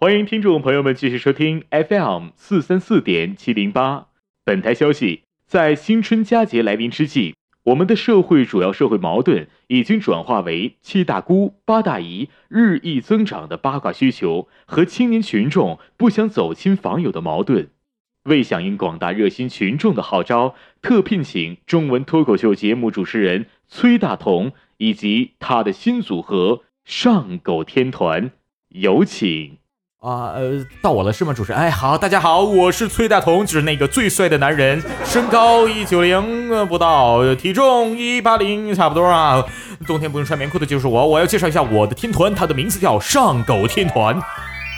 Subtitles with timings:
[0.00, 4.06] 欢迎听众朋友们继续收听 FM 四三四点七零八。
[4.44, 7.34] 本台消息，在新春佳节来临之际，
[7.64, 17.70] 我们的社会主要社会矛盾已经转化为七大姑八大姨日益增长的八卦需求和青年群众不想走亲访友的矛盾。
[18.22, 28.30] 为响应广大热心群众的号召，特聘请中文脱口秀节目主持人崔大同以及他的新组合上狗天团，
[28.68, 29.56] 有请。
[30.00, 31.32] 啊，呃，到我了是吗？
[31.34, 39.44] 主持人，哎，好，大家好，我是崔大同，就是那个最帅的男人，身高一九零不到，体重一八零差不多啊。
[39.88, 41.08] 冬天不用穿棉裤的就是我。
[41.08, 44.16] 我要介绍一下我的天团，它的名字叫上狗天团。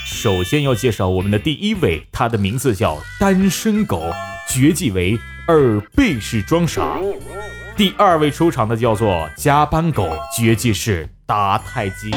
[0.06, 4.02] 首先要介绍我们的第一位，他的名字叫单身狗，
[4.48, 6.96] 绝技为耳背式装傻。
[7.76, 12.10] 第二位出场的叫做加班狗，绝技是打太极。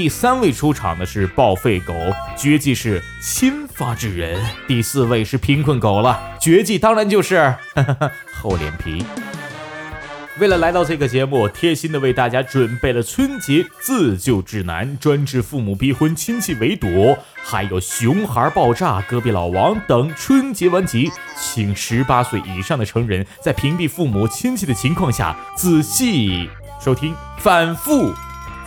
[0.00, 1.92] 第三位出场的是报废狗，
[2.36, 4.40] 绝技是先发制人。
[4.68, 7.52] 第四位是贫困狗了，绝技当然就是
[8.32, 9.04] 厚脸皮。
[10.38, 20.14] 为了来到这个节目，贴心的为大家准备了春节自救指南，专治父母逼婚、亲戚围堵，还有熊孩爆炸、隔壁老王等。
[20.14, 26.48] 春节顽疾，请十八岁以上的成人在屏蔽父母亲戚的情况下，仔细
[26.80, 28.14] 收听，反复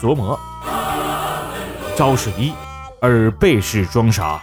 [0.02, 0.38] 琢磨。
[1.96, 2.54] 招式一：
[3.02, 4.42] 耳背式装傻，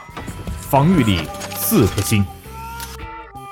[0.61, 1.21] 防御力
[1.57, 2.25] 四颗星。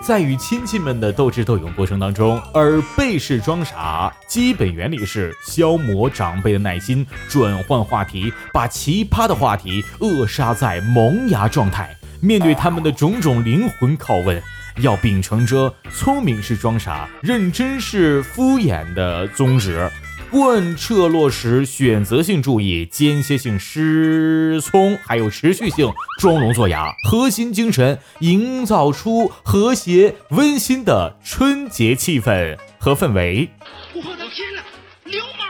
[0.05, 11.97] 在与亲戚们的斗智斗勇过程当中，耳背式装傻基本原理是消磨长辈的耐心，转换话题，把奇葩的话题扼杀在萌芽状态。
[12.21, 14.41] 面对他们的种种灵魂拷问，
[14.77, 19.91] 要秉承着聪明是装傻，认真是敷衍的宗旨。
[20.31, 33.49] 贯彻落实选择性注意、间歇性失聪，还有持续性装聋作哑，核心精神营造出和谐温馨的春节气氛和氛围。
[33.95, 34.63] 我的天哪，
[35.05, 35.47] 流氓！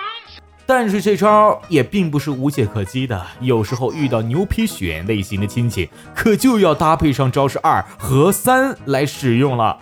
[0.67, 9.79] 但是这招也并不是无懈可击的，有时候遇到牛皮癣类型的亲戚，可就要搭配上招式二和三来使用了。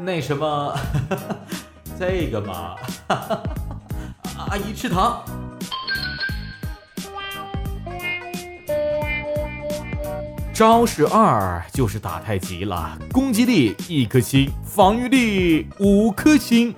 [0.00, 0.74] 那什么，
[1.98, 2.74] 这个嘛。
[3.08, 3.42] 哈哈哈
[4.56, 5.22] 阿姨吃糖。
[10.54, 16.74] 招式二就是打太极了，攻击力一颗星，防御力五颗星。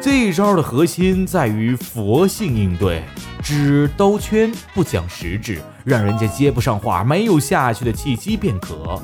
[0.00, 3.02] 这一招的核心在于佛性应对，
[3.42, 8.98] 只兜圈不讲实质，让人家接不上话，没有下去的契机便可。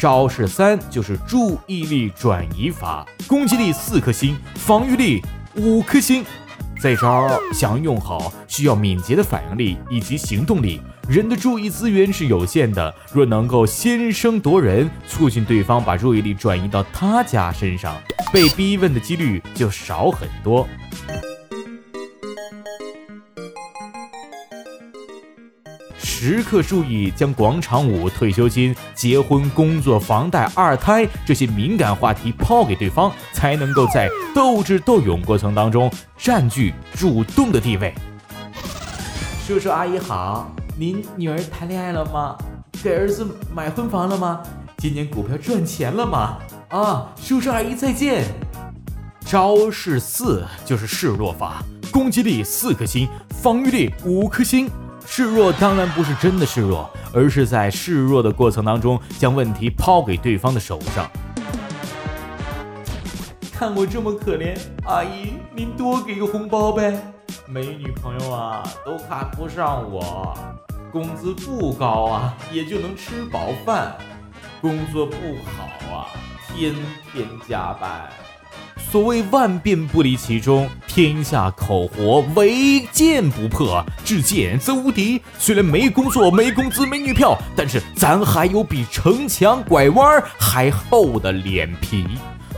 [0.00, 5.22] 招式三就是注意力转移法，攻击力四颗星，防御力
[5.56, 6.24] 五颗星。
[6.82, 10.80] 这招想要用好，需要敏捷的反应力以及行动力。
[11.06, 17.94] 人的注意资源是有限的，若能够先声夺人，促进对方把注意力转移到他家身上，
[18.32, 20.66] 被逼问的几率就少很多。
[26.22, 37.94] 时刻注意将广场舞、退休金、结婚、工作、房贷、二胎这些敏感话题抛给对方，才能够在斗智斗勇过程当中占据主动的地位。
[39.46, 42.36] 叔叔阿姨好，您女儿谈恋爱了吗？
[42.82, 43.26] 给儿子
[43.56, 44.42] 买婚房了吗？
[44.76, 46.36] 今年股票赚钱了吗？
[46.68, 48.26] 啊，叔叔阿姨再见。
[49.24, 53.08] 招式四就是示弱法，攻击力四颗星，
[53.42, 54.70] 防御力五颗星。
[55.06, 61.10] 示弱当然不是真的示弱，而是在示弱的过程当中，将问题抛给对方的手上。
[63.52, 66.98] 看我这么可怜，阿姨您多给个红包呗。
[67.46, 70.36] 没女朋友啊，都看不上我，
[70.92, 73.96] 工资不高啊，也就能吃饱饭。
[74.60, 76.06] 工作不好啊，
[76.48, 76.74] 天
[77.12, 78.08] 天加班。
[78.90, 85.22] 所谓万变不离其宗，天下口活唯剑不破，至剑则无敌。
[85.38, 92.04] 虽然没工作、没工资、没女票，但是咱还有比城墙拐弯还厚的脸皮。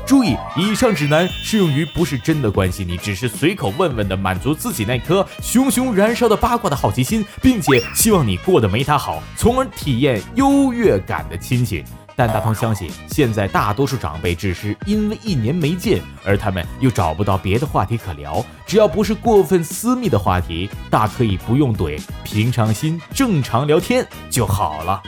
[0.07, 11.85] 注意，以上指南适用于不是真的关心你，只是随口问问的，满足自己那颗熊熊燃烧的八卦的好奇心，并且希望你过得没他好，从而体验优越感的亲戚。
[12.15, 18.45] 但大同相信，现在大多数长辈只是因为一年没见，而他们又找不到别的话题可聊。
[18.67, 25.03] 只要不是过分私密的话题，大可以不用怼，平常心正常聊天就好了。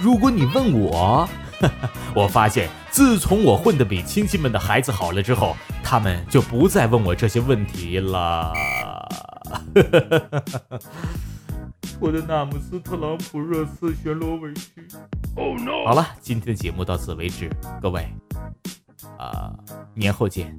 [0.00, 1.28] 如果你问我，
[2.14, 8.52] 我发现自从我混得比亲戚们的孩子好了之后，他们就不再问我这些问题了。
[12.00, 14.86] 我的纳姆斯特朗普热刺暹罗委屈。
[15.34, 15.86] Oh no！
[15.86, 17.50] 好了，今天的节目到此为止，
[17.80, 18.06] 各位，
[19.18, 19.52] 啊，
[19.94, 20.56] 年后见。